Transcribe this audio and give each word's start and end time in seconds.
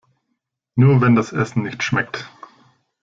Nur 0.73 0.99
wenn 1.01 1.13
das 1.13 1.31
Essen 1.31 1.61
nicht 1.61 1.83
schmeckt. 1.83 2.27